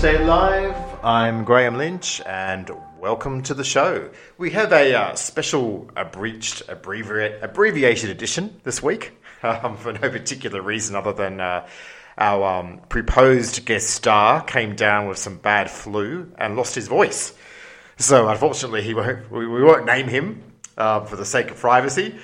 [0.00, 0.74] Estate Live.
[1.04, 4.08] I'm Graham Lynch, and welcome to the show.
[4.38, 9.12] We have a uh, special abreached, abbreviate, abbreviated edition this week
[9.42, 11.68] um, for no particular reason other than uh,
[12.16, 17.34] our um, proposed guest star came down with some bad flu and lost his voice.
[17.98, 20.42] So unfortunately, he won't, we, we won't name him
[20.78, 22.18] uh, for the sake of privacy.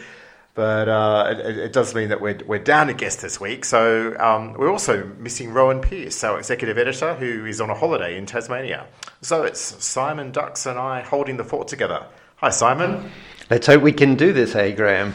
[0.56, 3.66] But uh, it, it, does mean that we're, we're down a guest this week.
[3.66, 8.16] So um, we're also missing Rowan Pearce, our executive editor, who is on a holiday
[8.16, 8.87] in Tasmania.
[9.20, 12.06] So it's Simon Dux and I holding the fort together.
[12.37, 13.11] Hi, Simon.
[13.50, 15.14] Let's hope we can do this, hey, Graham.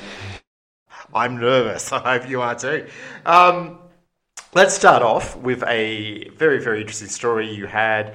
[1.12, 1.92] I'm nervous.
[1.92, 2.88] I hope you are too.
[3.26, 3.80] Um,
[4.54, 8.14] let's start off with a very, very interesting story you had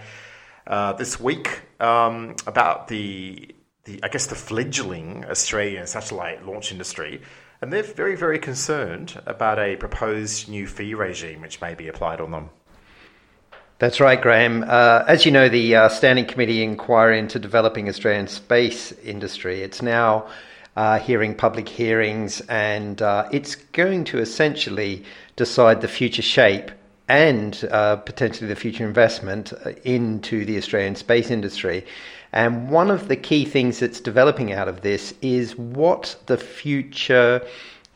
[0.69, 3.53] uh, this week um, about the
[3.87, 7.23] the I guess the fledgling Australian satellite launch industry,
[7.61, 12.21] and they're very very concerned about a proposed new fee regime which may be applied
[12.21, 12.51] on them.
[13.79, 14.65] That's right, Graham.
[14.67, 19.61] Uh, as you know, the uh, Standing Committee inquiry into developing Australian space industry.
[19.61, 20.29] It's now
[20.77, 25.05] uh, hearing public hearings, and uh, it's going to essentially
[25.37, 26.71] decide the future shape
[27.09, 31.85] and uh, potentially the future investment uh, into the Australian space industry.
[32.37, 37.41] And one of the key things that's developing out of this is what the future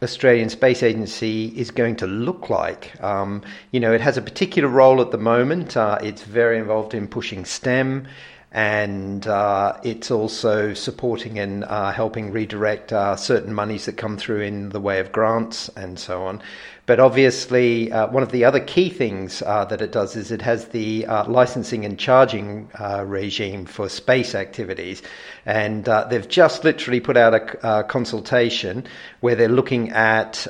[0.02, 2.98] Australian Space Agency is going to look like.
[3.05, 5.77] Um, you know, it has a particular role at the moment.
[5.77, 8.08] Uh, it's very involved in pushing STEM
[8.52, 14.40] and uh, it's also supporting and uh, helping redirect uh, certain monies that come through
[14.40, 16.42] in the way of grants and so on.
[16.86, 20.42] But obviously, uh, one of the other key things uh, that it does is it
[20.42, 22.68] has the uh, licensing and charging
[23.04, 25.02] regime for space activities.
[25.50, 28.86] And they've just literally put out a, a consultation
[29.18, 30.46] where they're looking at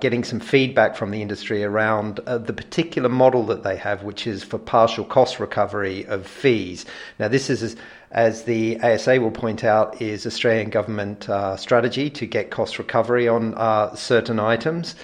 [0.00, 4.44] getting some feedback from the industry around the particular model that they have, which is
[4.44, 6.84] for partial cost recovery of fees.
[7.18, 7.76] Now, this is
[8.10, 13.28] as the ASA will point out, is Australian government uh, strategy to get cost recovery
[13.28, 14.96] on uh, certain items.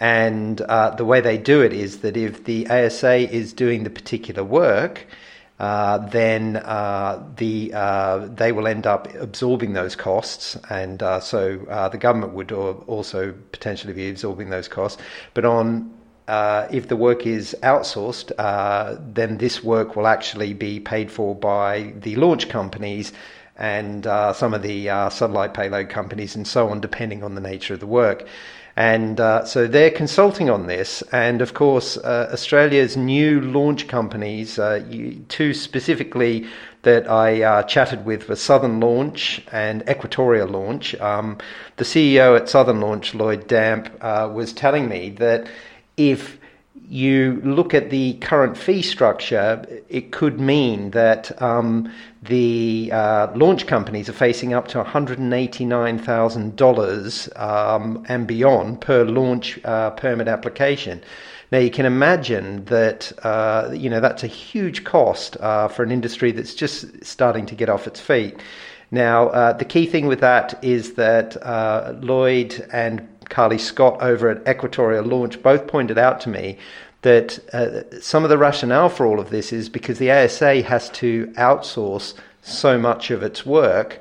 [0.00, 3.90] And uh, the way they do it is that if the ASA is doing the
[3.90, 5.06] particular work,
[5.58, 11.66] uh, then uh, the uh, they will end up absorbing those costs, and uh, so
[11.68, 15.02] uh, the government would also potentially be absorbing those costs.
[15.34, 15.94] But on
[16.70, 18.32] if the work is outsourced,
[19.14, 23.12] then this work will actually be paid for by the launch companies
[23.56, 24.04] and
[24.36, 27.86] some of the satellite payload companies, and so on, depending on the nature of the
[27.86, 28.28] work.
[28.78, 31.02] And uh, so they're consulting on this.
[31.10, 36.46] And of course, uh, Australia's new launch companies, uh, you, two specifically
[36.82, 40.94] that I uh, chatted with were Southern Launch and Equatorial Launch.
[41.00, 41.38] Um,
[41.74, 45.48] the CEO at Southern Launch, Lloyd Damp, uh, was telling me that
[45.96, 46.37] if
[46.88, 53.66] you look at the current fee structure, it could mean that um, the uh, launch
[53.66, 61.02] companies are facing up to $189,000 um, and beyond per launch uh, permit application.
[61.52, 65.90] Now you can imagine that uh, you know that's a huge cost uh, for an
[65.90, 68.38] industry that's just starting to get off its feet.
[68.90, 74.28] Now uh, the key thing with that is that uh, Lloyd and Carley Scott over
[74.28, 76.58] at Equatorial Launch both pointed out to me
[77.02, 80.90] that uh, some of the rationale for all of this is because the ASA has
[80.90, 84.00] to outsource so much of its work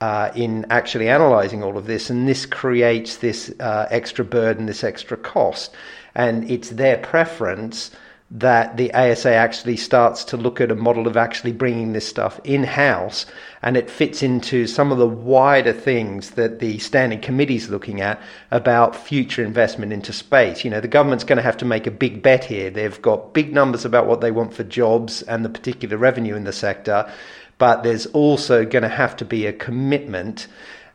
[0.00, 4.82] uh, in actually analyzing all of this, and this creates this uh, extra burden, this
[4.82, 5.72] extra cost.
[6.14, 7.92] And it's their preference
[8.34, 12.40] that the ASA actually starts to look at a model of actually bringing this stuff
[12.44, 13.26] in house
[13.60, 18.00] and it fits into some of the wider things that the standing committee is looking
[18.00, 18.18] at
[18.50, 20.64] about future investment into space.
[20.64, 22.70] You know, the government's going to have to make a big bet here.
[22.70, 26.44] They've got big numbers about what they want for jobs and the particular revenue in
[26.44, 27.12] the sector,
[27.58, 30.48] but there's also going to have to be a commitment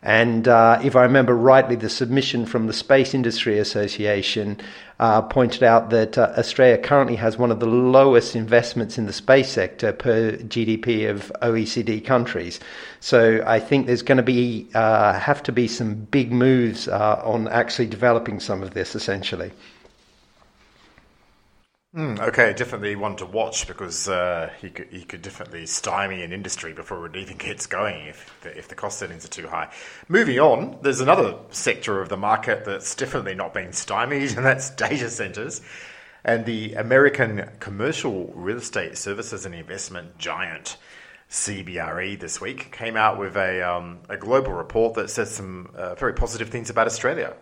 [0.03, 4.59] and uh, if I remember rightly, the submission from the Space Industry Association
[4.99, 9.13] uh, pointed out that uh, Australia currently has one of the lowest investments in the
[9.13, 12.59] space sector per GDP of OECD countries.
[12.99, 17.21] So I think there's going to be uh, have to be some big moves uh,
[17.23, 19.51] on actually developing some of this essentially.
[21.97, 26.31] Mm, okay, definitely one to watch because uh, he could he could definitely stymie an
[26.31, 29.73] industry before it even gets going if the, if the cost settings are too high.
[30.07, 34.69] Moving on, there's another sector of the market that's definitely not being stymied, and that's
[34.69, 35.61] data centers.
[36.23, 40.77] And the American commercial real estate services and investment giant
[41.31, 45.95] CBRE this week came out with a um, a global report that says some uh,
[45.95, 47.35] very positive things about Australia.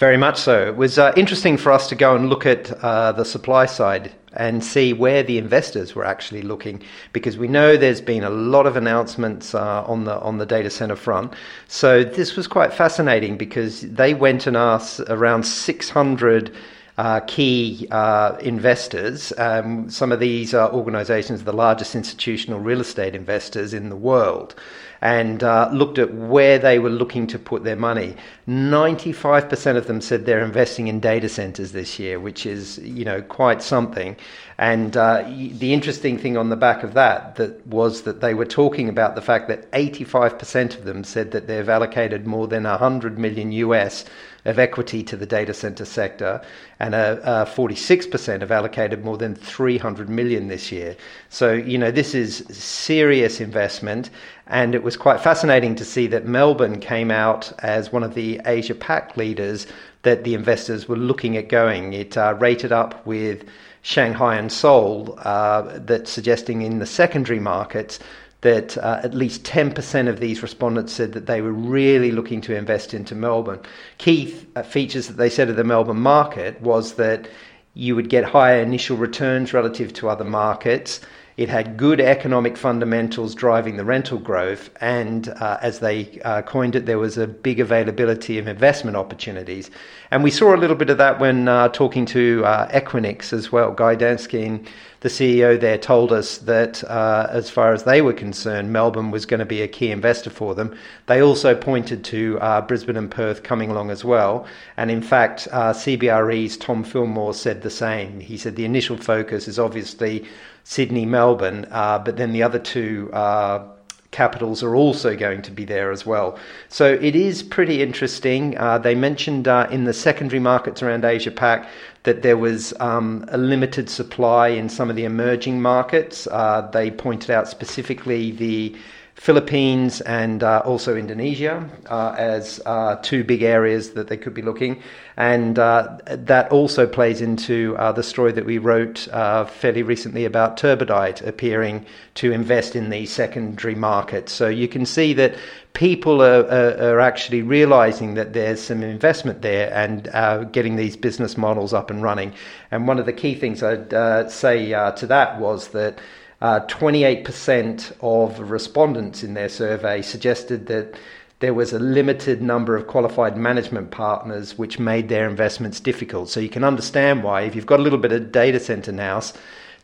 [0.00, 0.66] Very much so.
[0.66, 4.10] It was uh, interesting for us to go and look at uh, the supply side
[4.32, 6.82] and see where the investors were actually looking,
[7.12, 10.70] because we know there's been a lot of announcements uh, on the on the data
[10.70, 11.34] center front.
[11.68, 16.50] So this was quite fascinating because they went and asked around 600
[16.96, 19.34] uh, key uh, investors.
[19.36, 24.54] Um, some of these are organizations, the largest institutional real estate investors in the world,
[25.02, 28.14] and uh, looked at where they were looking to put their money.
[28.48, 33.22] 95% of them said they're investing in data centers this year, which is, you know,
[33.22, 34.16] quite something.
[34.58, 38.44] And uh, the interesting thing on the back of that, that was that they were
[38.44, 43.18] talking about the fact that 85% of them said that they've allocated more than 100
[43.18, 44.04] million US
[44.44, 46.40] of equity to the data center sector,
[46.78, 50.96] and uh, uh, 46% have allocated more than 300 million this year.
[51.28, 54.10] So, you know, this is serious investment,
[54.50, 58.40] and it was quite fascinating to see that Melbourne came out as one of the
[58.44, 59.66] Asia Pac leaders
[60.02, 61.92] that the investors were looking at going.
[61.92, 63.44] It uh, rated up with
[63.82, 68.00] Shanghai and Seoul, uh, that suggesting in the secondary markets
[68.40, 72.56] that uh, at least 10% of these respondents said that they were really looking to
[72.56, 73.60] invest into Melbourne.
[73.98, 77.28] Key th- uh, features that they said of the Melbourne market was that
[77.74, 81.00] you would get higher initial returns relative to other markets.
[81.36, 86.74] It had good economic fundamentals driving the rental growth, and uh, as they uh, coined
[86.74, 89.70] it, there was a big availability of investment opportunities.
[90.10, 93.52] And we saw a little bit of that when uh, talking to uh, Equinix as
[93.52, 93.70] well.
[93.72, 94.66] Guy Danskine,
[95.00, 99.24] the CEO there, told us that uh, as far as they were concerned, Melbourne was
[99.24, 100.76] going to be a key investor for them.
[101.06, 104.46] They also pointed to uh, Brisbane and Perth coming along as well.
[104.76, 108.18] And in fact, CBRE's Tom Fillmore said the same.
[108.18, 110.26] He said the initial focus is obviously
[110.70, 113.64] Sydney, Melbourne, uh, but then the other two uh,
[114.12, 116.38] capitals are also going to be there as well.
[116.68, 118.56] So it is pretty interesting.
[118.56, 121.68] Uh, they mentioned uh, in the secondary markets around Asia Pac
[122.04, 126.28] that there was um, a limited supply in some of the emerging markets.
[126.28, 128.76] Uh, they pointed out specifically the
[129.20, 134.40] Philippines and uh, also Indonesia uh, as uh, two big areas that they could be
[134.40, 134.82] looking.
[135.18, 140.24] And uh, that also plays into uh, the story that we wrote uh, fairly recently
[140.24, 141.84] about Turbidite appearing
[142.14, 144.30] to invest in the secondary market.
[144.30, 145.34] So you can see that
[145.74, 151.36] people are, are, are actually realizing that there's some investment there and getting these business
[151.36, 152.32] models up and running.
[152.70, 155.98] And one of the key things I'd say to that was that.
[156.40, 160.98] Uh, 28% of respondents in their survey suggested that
[161.40, 166.28] there was a limited number of qualified management partners which made their investments difficult.
[166.28, 169.22] So you can understand why, if you've got a little bit of data center now,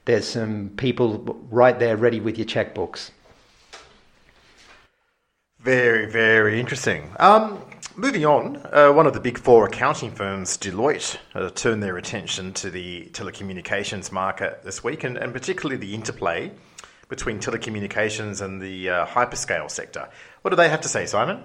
[0.07, 1.19] there's some people
[1.51, 3.11] right there ready with your checkbooks.
[5.61, 7.11] Very, very interesting.
[7.19, 7.61] Um,
[7.99, 12.53] Moving on, uh, one of the big four accounting firms, Deloitte, uh, turned their attention
[12.53, 16.53] to the telecommunications market this week, and, and particularly the interplay
[17.09, 20.11] between telecommunications and the uh, hyperscale sector.
[20.43, 21.43] What do they have to say, Simon?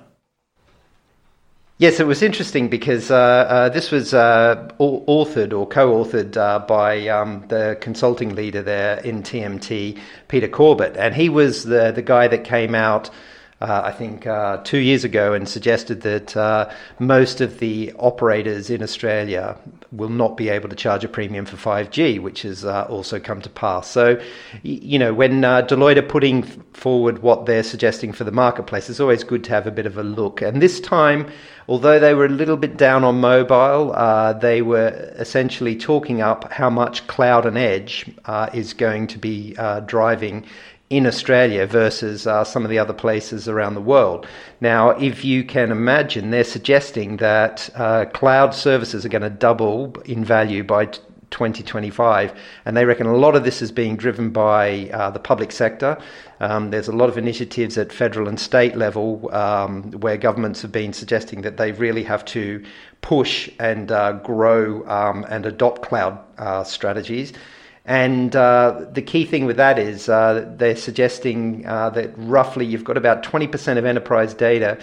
[1.77, 7.07] Yes, it was interesting because uh, uh, this was uh, authored or co-authored uh, by
[7.07, 9.97] um, the consulting leader there in TMT,
[10.27, 13.09] Peter Corbett, and he was the the guy that came out
[13.61, 18.71] uh, I think, uh, two years ago and suggested that uh, most of the operators
[18.71, 19.55] in Australia
[19.91, 23.39] will not be able to charge a premium for 5G, which has uh, also come
[23.41, 23.87] to pass.
[23.87, 24.19] So,
[24.63, 26.41] you know, when uh, Deloitte are putting
[26.73, 29.95] forward what they're suggesting for the marketplace, it's always good to have a bit of
[29.95, 30.41] a look.
[30.41, 31.29] And this time,
[31.67, 36.51] although they were a little bit down on mobile, uh, they were essentially talking up
[36.51, 38.09] how much cloud and edge
[38.53, 40.47] is going to be driving
[40.91, 44.27] in Australia versus uh, some of the other places around the world.
[44.59, 49.95] Now, if you can imagine, they're suggesting that uh, cloud services are going to double
[50.03, 54.31] in value by t- 2025, and they reckon a lot of this is being driven
[54.31, 55.97] by uh, the public sector.
[56.41, 60.73] Um, there's a lot of initiatives at federal and state level um, where governments have
[60.73, 62.61] been suggesting that they really have to
[62.99, 67.31] push and uh, grow um, and adopt cloud uh, strategies.
[67.85, 72.83] And uh, the key thing with that is uh, they're suggesting uh, that roughly you've
[72.83, 74.79] got about 20% of enterprise data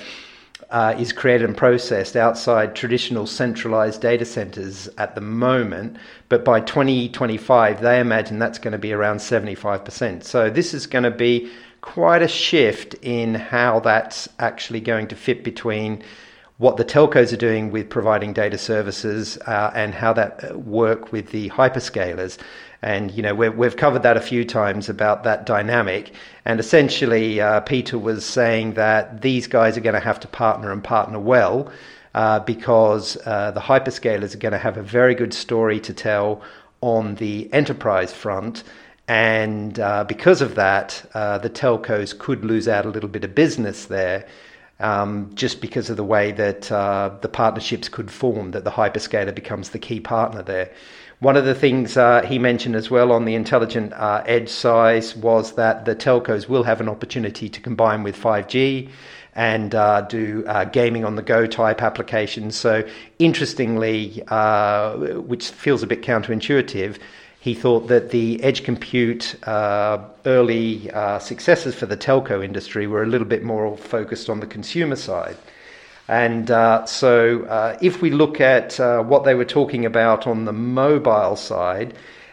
[0.70, 5.96] uh, is created and processed outside traditional centralized data centers at the moment.
[6.28, 10.24] But by 2025, they imagine that's going to be around 75%.
[10.24, 11.50] So this is going to be
[11.80, 16.02] quite a shift in how that's actually going to fit between
[16.58, 21.30] what the telcos are doing with providing data services uh, and how that work with
[21.30, 22.38] the hyperscalers.
[22.82, 26.12] And you know we've we've covered that a few times about that dynamic.
[26.44, 30.72] And essentially, uh, Peter was saying that these guys are going to have to partner
[30.72, 31.70] and partner well.
[32.14, 36.42] uh, because uh, the hyperscalers are going to have a very good story to tell
[36.80, 38.64] on the enterprise front.
[39.06, 43.34] And uh, because of that, uh, the telcos could lose out a little bit of
[43.34, 44.26] business there.
[44.80, 49.34] Um, just because of the way that uh, the partnerships could form, that the hyperscaler
[49.34, 50.70] becomes the key partner there.
[51.20, 55.16] One of the things uh, he mentioned as well on the intelligent uh, edge size
[55.16, 58.88] was that the telcos will have an opportunity to combine with 5G
[59.34, 62.54] and uh, do uh, gaming on the go type applications.
[62.54, 62.84] So,
[63.18, 66.98] interestingly, uh, which feels a bit counterintuitive,
[67.40, 70.90] he thought that the edge compute uh, early
[71.20, 75.36] successes for the telco industry were a little bit more focused on the consumer side.
[76.08, 80.46] And uh, so, uh, if we look at uh, what they were talking about on
[80.46, 81.92] the mobile side,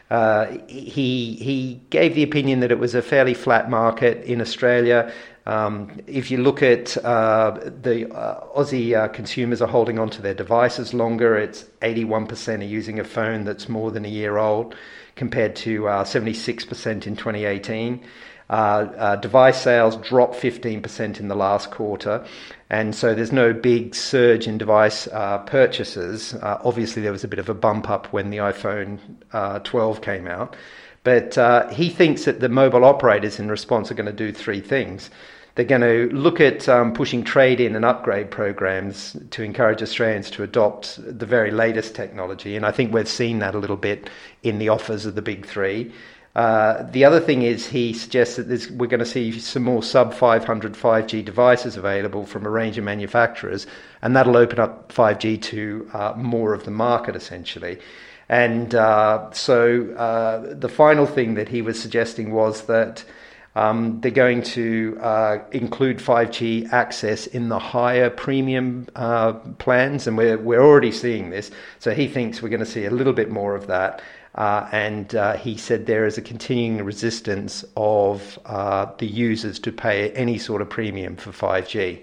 [0.09, 5.11] uh, he he gave the opinion that it was a fairly flat market in Australia.
[5.47, 10.33] Um, if you look at uh, the uh, Aussie consumers are holding on to their
[10.33, 14.75] devices longer, it's 81% are using a phone that's more than a year old,
[15.15, 18.03] compared to 76% in 2018.
[18.49, 18.53] Uh,
[18.97, 22.23] uh, device sales dropped 15% in the last quarter,
[22.69, 26.35] and so there's no big surge in device uh, purchases.
[26.35, 28.99] Uh, obviously, there was a bit of a bump up when the iPhone
[29.33, 30.55] uh, 12 came out,
[31.03, 31.35] but
[31.71, 35.09] he thinks that the mobile operators, in response, are going to do three things.
[35.55, 40.29] They're going to look at um, pushing trade in and upgrade programs to encourage Australians
[40.31, 44.09] to adopt the very latest technology, and I think we've seen that a little bit
[44.43, 45.93] in the offers of the big three.
[46.35, 50.13] Uh, the other thing is he suggests that we're going to see some more sub
[50.13, 53.65] 500 5G devices available from a range of manufacturers,
[54.01, 57.79] and that'll open up 5G to uh, more of the market essentially.
[58.27, 63.05] And uh, so uh, the final thing that he was suggesting was that
[63.55, 70.17] um, they're going to uh, include 5G access in the higher premium uh, plans, and
[70.17, 71.51] we're, we're already seeing this.
[71.79, 74.01] So he thinks we're going to see a little bit more of that.
[74.35, 79.71] Uh, and uh, he said there is a continuing resistance of uh, the users to
[79.71, 82.01] pay any sort of premium for 5G.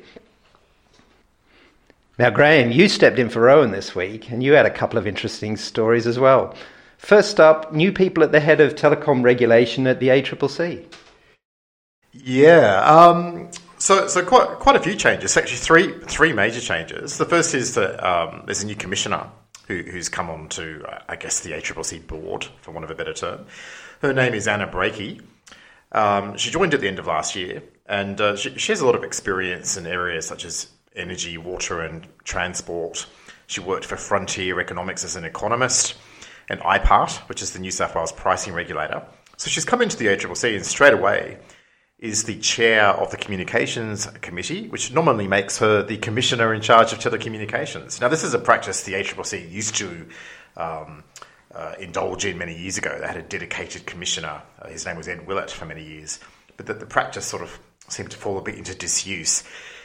[2.18, 5.06] Now, Graham, you stepped in for Rowan this week, and you had a couple of
[5.06, 6.54] interesting stories as well.
[6.96, 10.86] First up, new people at the head of telecom regulation at the ACCC.
[12.12, 15.36] Yeah, um, so so quite quite a few changes.
[15.36, 17.16] Actually, three three major changes.
[17.18, 19.28] The first is that um, there's a new commissioner
[19.66, 23.14] who, who's come on to, I guess, the ACCC board, for want of a better
[23.14, 23.46] term.
[24.00, 25.22] Her name is Anna Brakey.
[25.92, 28.86] Um, she joined at the end of last year, and uh, she, she, has a
[28.86, 33.06] lot of experience in areas such as energy, water, and transport.
[33.46, 35.94] She worked for Frontier Economics as an economist,
[36.48, 39.02] and IPART, which is the New South Wales pricing regulator.
[39.36, 41.38] So she's come into the ACCC, and straight away
[42.02, 46.92] is the chair of the Communications Committee, which normally makes her the commissioner in charge
[46.92, 48.00] of telecommunications.
[48.00, 50.08] Now, this is a practice the ACCC used to
[50.56, 51.04] um,
[51.54, 52.98] uh, indulge in many years ago.
[53.00, 54.42] They had a dedicated commissioner.
[54.60, 56.18] Uh, his name was Ed Willett for many years.
[56.56, 57.56] But the, the, practice sort of
[57.88, 59.44] seemed to fall a bit into disuse.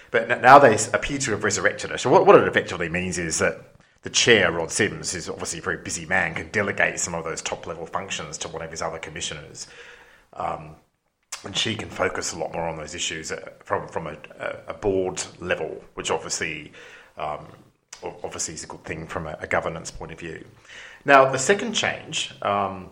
[0.09, 1.99] But now they appear to have resurrected it.
[1.99, 3.61] So, what, what it effectively means is that
[4.01, 7.43] the chair, Rod Sims, is obviously a very busy man, can delegate some of those
[7.43, 9.67] top level functions to one of his other commissioners.
[10.33, 10.77] Um,
[11.43, 14.17] and she can focus a lot more on those issues uh, from from a,
[14.67, 16.71] a board level, which obviously
[17.17, 17.47] um,
[18.23, 20.45] obviously is a good thing from a, a, governance point of view.
[21.05, 22.89] Now, the second change um,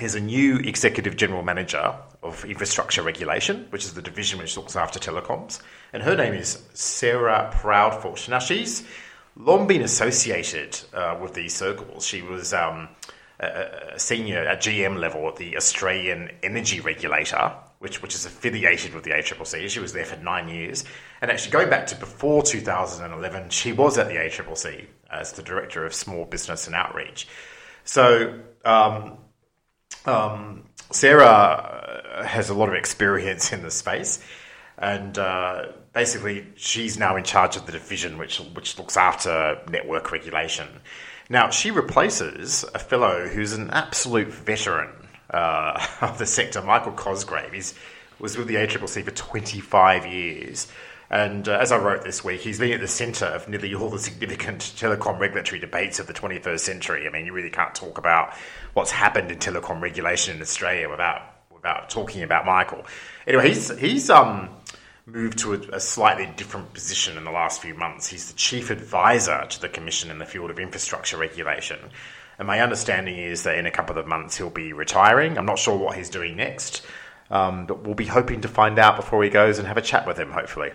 [0.00, 4.76] is a new executive general manager of infrastructure regulation, which is the division which looks
[4.76, 5.60] after telecoms,
[5.92, 8.28] and her name is Sarah Proudfoot.
[8.28, 8.86] Now, she's
[9.36, 12.06] long been associated uh, with these circles.
[12.06, 12.88] She was um,
[13.40, 19.04] a senior at GM level at the Australian Energy Regulator, which which is affiliated with
[19.04, 19.68] the ACCC.
[19.68, 20.84] She was there for nine years,
[21.20, 25.84] and actually going back to before 2011, she was at the ACCC as the director
[25.84, 27.28] of small business and outreach.
[27.84, 28.40] So.
[28.64, 29.18] Um,
[30.04, 34.24] um, Sarah has a lot of experience in the space,
[34.78, 40.10] and uh, basically she's now in charge of the division which which looks after network
[40.12, 40.68] regulation.
[41.28, 44.90] Now, she replaces a fellow who's an absolute veteran
[45.30, 47.52] uh, of the sector, Michael Cosgrave.
[47.52, 47.62] He
[48.18, 50.68] was with the ACCC for 25 years.
[51.10, 53.88] And uh, as I wrote this week, he's been at the centre of nearly all
[53.88, 57.06] the significant telecom regulatory debates of the 21st century.
[57.06, 58.34] I mean, you really can't talk about
[58.74, 62.84] what's happened in telecom regulation in Australia without without talking about Michael.
[63.26, 64.50] Anyway, he's he's um
[65.08, 68.08] moved to a, a, slightly different position in the last few months.
[68.08, 71.78] He's the chief advisor to the Commission in the field of infrastructure regulation.
[72.38, 75.38] And my understanding is that in a couple of months he'll be retiring.
[75.38, 76.82] I'm not sure what he's doing next,
[77.30, 80.06] um, but we'll be hoping to find out before he goes and have a chat
[80.06, 80.72] with him, hopefully.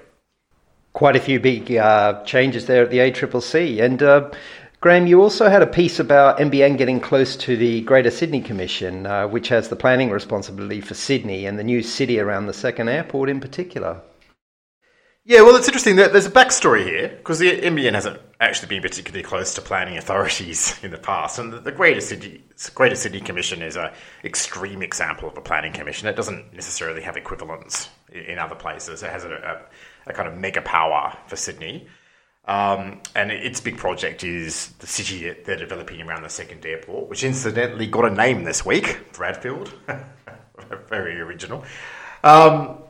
[0.93, 3.83] Quite a few big uh, changes there at the ACCC.
[3.83, 4.31] And uh,
[4.81, 9.05] Graham, you also had a piece about NBN getting close to the Greater Sydney Commission,
[9.05, 12.89] uh, which has the planning responsibility for Sydney and the new city around the second
[12.89, 14.01] airport in particular.
[15.25, 15.95] Yeah, well, it's interesting.
[15.97, 19.97] that There's a backstory here because the NBN hasn't actually been particularly close to planning
[19.97, 22.43] authorities in the past, and the Greater Sydney
[22.75, 23.91] Greater Sydney Commission is an
[24.25, 26.09] extreme example of a planning commission.
[26.09, 29.01] It doesn't necessarily have equivalents in other places.
[29.01, 29.61] It has a,
[30.07, 31.87] a, a kind of mega power for Sydney,
[32.45, 37.07] um, and its big project is the city that they're developing around the second airport,
[37.07, 39.73] which incidentally got a name this week, Bradfield.
[40.89, 41.63] Very original.
[42.25, 42.82] Um,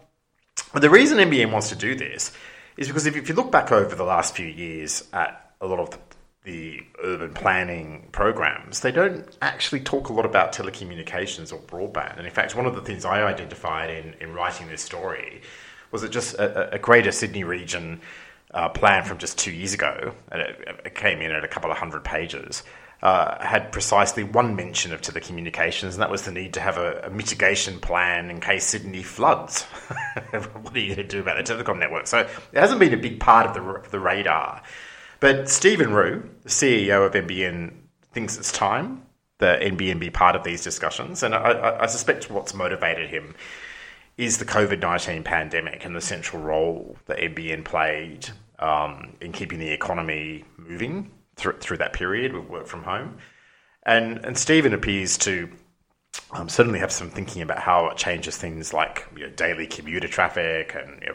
[0.82, 2.32] the reason NBN wants to do this
[2.78, 5.80] is because if, if you look back over the last few years at a lot
[5.80, 6.00] of the,
[6.44, 12.18] the urban planning programs, they don't actually talk a lot about telecommunications or broadband.
[12.18, 15.42] And in fact, one of the things I identified in, in writing this story
[15.92, 18.02] was that just a, a greater Sydney region
[18.54, 21.72] uh, plan from just two years ago, and it, it came in at a couple
[21.72, 22.64] of hundred pages,
[23.04, 27.02] uh, had precisely one mention of telecommunications, and that was the need to have a,
[27.02, 29.64] a mitigation plan in case Sydney floods.
[30.32, 32.08] what are you going to do about the telecom network?
[32.08, 34.64] So it hasn't been a big part of the, the radar.
[35.20, 37.74] But Stephen Rue, the CEO of NBN,
[38.14, 39.04] thinks it's time
[39.40, 43.36] that NBN be part of these discussions, and I, I suspect what's motivated him
[44.16, 48.30] is the COVID 19 pandemic and the central role that NBN played
[48.60, 51.12] um, in keeping the economy moving
[51.44, 53.18] through, through that period with work from home.
[53.86, 55.50] And, and Stephen appears to
[56.32, 60.08] um, certainly have some thinking about how it changes things like you know, daily commuter
[60.08, 61.10] traffic and you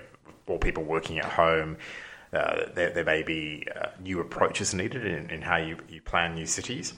[0.47, 1.79] know, people working at home.
[2.33, 6.35] Uh, there, there, may be uh, new approaches needed in, in how you, you plan
[6.35, 6.93] new cities.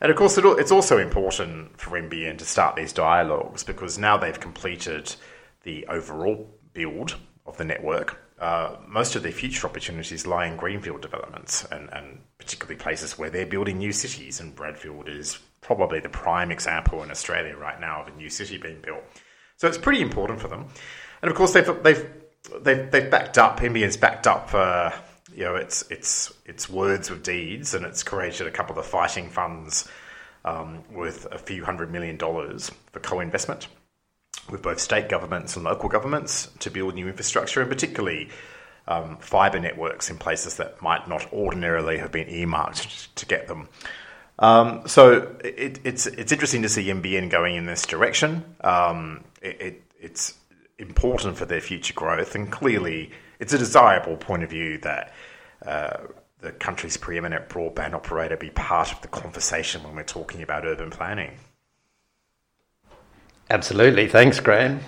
[0.00, 4.16] And of course, it, it's also important for NBN to start these dialogues because now
[4.16, 5.12] they've completed
[5.64, 11.02] the overall build of the network uh, most of their future opportunities lie in greenfield
[11.02, 14.40] developments and, and particularly places where they're building new cities.
[14.40, 18.56] And Bradfield is probably the prime example in Australia right now of a new city
[18.56, 19.02] being built.
[19.58, 20.66] So it's pretty important for them.
[21.20, 22.10] And of course, they've, they've,
[22.62, 24.90] they've, they've backed up, NBN's backed up uh,
[25.34, 29.28] you know, its, its, its words with deeds, and it's created a couple of fighting
[29.28, 29.86] funds
[30.46, 33.68] um, worth a few hundred million dollars for co investment
[34.50, 38.28] with both state governments and local governments to build new infrastructure, and particularly
[38.88, 43.68] um, fibre networks in places that might not ordinarily have been earmarked to get them.
[44.38, 48.44] Um, so it, it's it's interesting to see NBN going in this direction.
[48.62, 50.34] Um, it, it, it's
[50.78, 55.12] important for their future growth, and clearly it's a desirable point of view that.
[55.64, 55.98] Uh,
[56.42, 60.88] the country's preeminent broadband operator be part of the conversation when we're talking about urban
[60.88, 61.32] planning.
[63.50, 64.08] Absolutely.
[64.08, 64.80] Thanks, Graham.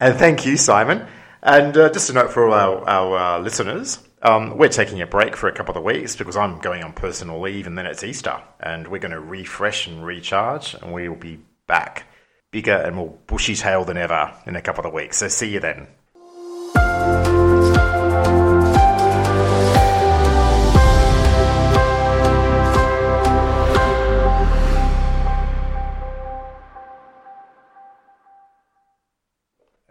[0.00, 1.06] And thank you, Simon.
[1.42, 5.06] And uh, just a note for all our, our uh, listeners um, we're taking a
[5.06, 8.02] break for a couple of weeks because I'm going on personal leave and then it's
[8.02, 8.42] Easter.
[8.60, 12.06] And we're going to refresh and recharge, and we will be back
[12.50, 15.18] bigger and more bushy tailed than ever in a couple of weeks.
[15.18, 15.86] So see you then.